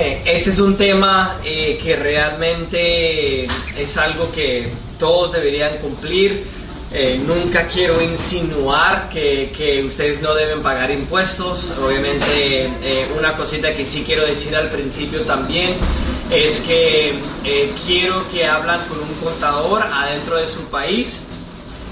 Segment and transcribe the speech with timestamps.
[0.00, 3.44] Eh, este es un tema eh, que realmente
[3.76, 6.42] es algo que todos deberían cumplir.
[6.90, 11.70] Eh, nunca quiero insinuar que, que, ustedes no deben pagar impuestos.
[11.84, 12.70] Obviamente,
[13.18, 15.74] una cosita que sí quiero decir al principio también
[16.30, 17.16] es que
[17.84, 21.24] quiero que hablan con un contador adentro de su país.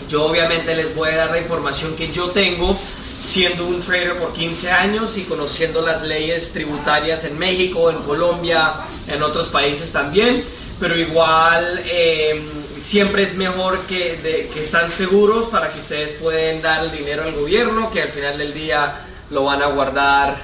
[0.09, 2.75] Yo obviamente les voy a dar la información que yo tengo
[3.23, 8.73] siendo un trader por 15 años y conociendo las leyes tributarias en México, en Colombia,
[9.07, 10.45] en otros países también,
[10.81, 12.41] pero igual eh,
[12.83, 17.33] siempre es mejor que, que están seguros para que ustedes pueden dar el dinero al
[17.33, 20.37] gobierno, que al final del día lo van a guardar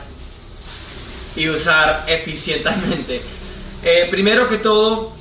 [1.36, 3.20] y usar eficientemente.
[3.82, 5.12] Eh, primero que todo,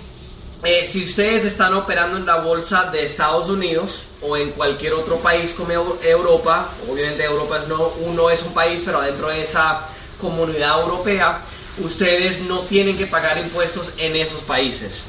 [0.63, 5.17] eh, si ustedes están operando en la bolsa de Estados Unidos o en cualquier otro
[5.17, 9.81] país como Europa, obviamente Europa es no, uno es un país, pero dentro de esa
[10.21, 11.41] comunidad europea,
[11.79, 15.05] ustedes no tienen que pagar impuestos en esos países.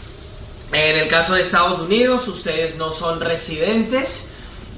[0.73, 4.24] En el caso de Estados Unidos, ustedes no son residentes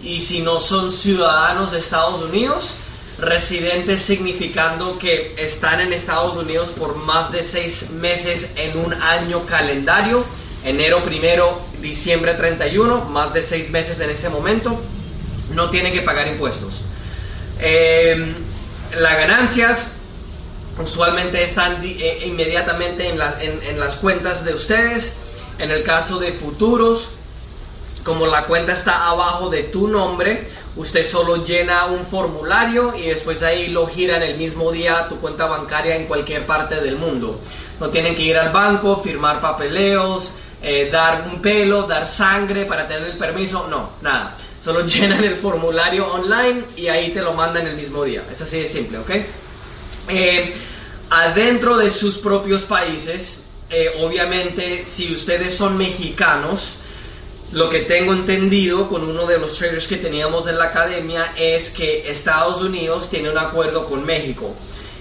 [0.02, 2.74] y si no son ciudadanos de Estados Unidos,
[3.18, 9.46] residentes significando que están en Estados Unidos por más de seis meses en un año
[9.46, 10.24] calendario,
[10.66, 14.78] enero primero, diciembre 31, más de seis meses en ese momento,
[15.54, 16.80] no tienen que pagar impuestos.
[17.58, 18.34] Em,
[18.98, 19.92] las ganancias
[20.78, 23.18] usualmente están eh, inmediatamente en,
[23.62, 25.14] en, las cuentas de ustedes.
[25.58, 27.10] En el caso de futuros,
[28.04, 33.42] como la cuenta está abajo de tu nombre, usted solo llena un formulario y después
[33.42, 36.96] ahí lo gira en el mismo día a tu cuenta bancaria en cualquier parte del
[36.96, 37.40] mundo.
[37.80, 42.88] No tienen que ir al banco, firmar papeleos, eh, dar un pelo, dar sangre para
[42.88, 44.36] tener el permiso, no, nada.
[44.62, 48.24] Solo llenan el formulario online y ahí te lo mandan el mismo día.
[48.30, 49.10] Es así de simple, ¿ok?
[50.08, 50.54] Eh,
[51.10, 56.74] adentro de sus propios países, eh, obviamente, si ustedes son mexicanos,
[57.52, 61.70] lo que tengo entendido con uno de los traders que teníamos en la academia es
[61.70, 64.54] que Estados Unidos tiene un acuerdo con México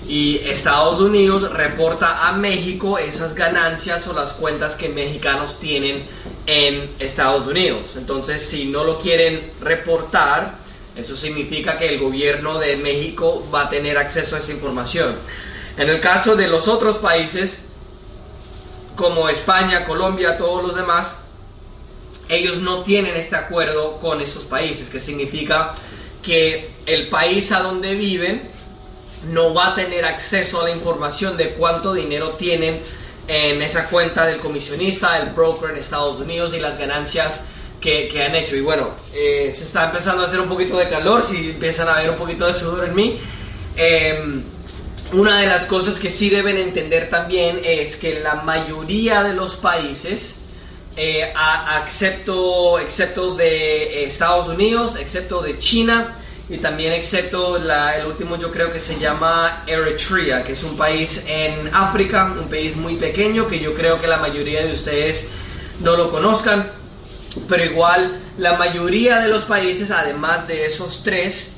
[0.07, 6.03] y Estados Unidos reporta a México esas ganancias o las cuentas que mexicanos tienen
[6.45, 7.93] en Estados Unidos.
[7.95, 10.55] Entonces, si no lo quieren reportar,
[10.95, 15.15] eso significa que el gobierno de México va a tener acceso a esa información.
[15.77, 17.63] En el caso de los otros países,
[18.95, 21.15] como España, Colombia, todos los demás,
[22.29, 25.73] ellos no tienen este acuerdo con esos países, que significa
[26.23, 28.54] que el país a donde viven
[29.23, 32.81] no va a tener acceso a la información de cuánto dinero tienen
[33.27, 37.43] en esa cuenta del comisionista, el broker en Estados Unidos y las ganancias
[37.81, 38.55] que, han hecho.
[38.55, 41.97] Y bueno, eh, se está empezando a hacer un poquito de calor, si empiezan a
[41.97, 43.19] ver un poquito de sudor en mí.
[43.75, 44.43] Em,
[45.13, 49.55] una de las cosas que sí deben entender también es que la mayoría de los
[49.55, 50.35] países,
[50.95, 51.31] eh,
[51.83, 56.15] excepto, excepto de Estados Unidos, excepto de China,
[56.47, 61.23] y también excepto el último yo creo que se llama Eritrea, que es un país
[61.27, 65.25] en África, un país muy pequeño que yo creo que la mayoría de ustedes
[65.81, 66.69] no lo conozcan,
[67.49, 71.51] pero igual la mayoría de los países, además de esos tres,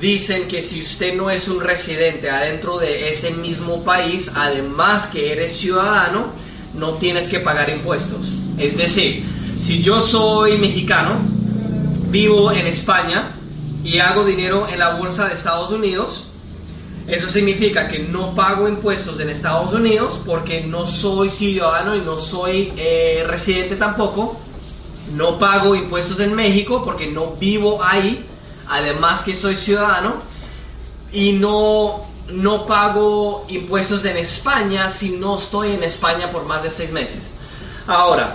[0.00, 5.32] dicen que si usted no es un residente adentro de ese mismo país, además que
[5.32, 6.32] eres ciudadano,
[6.74, 8.28] no tienes que pagar impuestos.
[8.56, 9.24] Es decir,
[9.60, 11.18] si yo soy mexicano,
[12.10, 13.37] vivo en España,
[13.84, 16.28] y hago dinero en la bolsa de Estados Unidos,
[17.08, 22.18] eso significa que no pago impuestos en Estados Unidos porque no soy ciudadano y no
[22.18, 24.36] soy eh, residente tampoco.
[25.14, 28.22] No pago impuestos en México porque no vivo ahí,
[28.68, 30.16] además que soy ciudadano.
[31.10, 36.68] Y no, no pago impuestos en España si no estoy en España por más de
[36.68, 37.22] seis meses.
[37.86, 38.34] Ahora,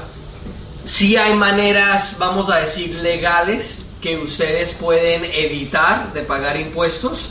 [0.83, 7.29] si hay maneras, vamos a decir, legales que ustedes pueden evitar de pagar impuestos.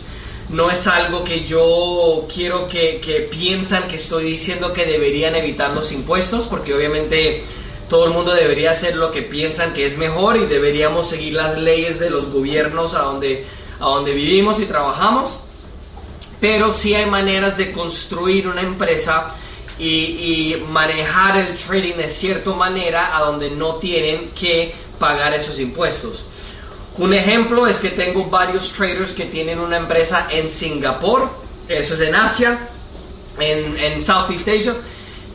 [0.49, 5.75] No es algo que yo quiero que, que piensan que estoy diciendo que deberían evitar
[5.75, 7.45] los impuestos, porque obviamente
[7.91, 11.59] todo el mundo debería hacer lo que piensan que es mejor y deberíamos seguir las
[11.59, 13.45] leyes de los gobiernos a donde,
[13.79, 15.37] a donde vivimos y trabajamos.
[16.41, 19.35] Pero sí hay maneras de construir una empresa
[19.79, 25.59] y, y, manejar el trading de cierta manera a donde no tienen que pagar esos
[25.59, 26.25] impuestos.
[26.99, 31.29] Un ejemplo es que tengo varios traders que tienen una empresa en Singapur,
[31.69, 32.69] eso es en Asia,
[33.39, 34.75] en, en Southeast Asia.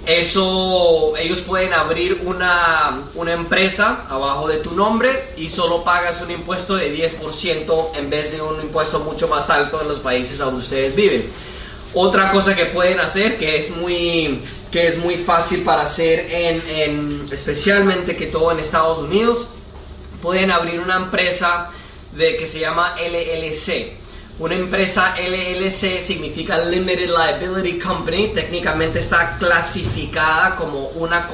[0.05, 6.31] Eso, ellos pueden abrir una, una, empresa abajo de tu nombre y solo pagas un
[6.31, 10.59] impuesto de 10% en vez de un impuesto mucho más alto en los países donde
[10.59, 11.29] ustedes viven.
[11.93, 16.63] Otra cosa que pueden hacer, que es muy, que es muy fácil para hacer, en,
[16.69, 19.45] en- especialmente que todo en Estados Unidos,
[20.21, 21.69] pueden abrir una empresa
[22.13, 23.93] de, que se llama LLC.
[24.39, 31.27] Una empresa LLC significa Limited Liability Company, técnicamente está clasificada como una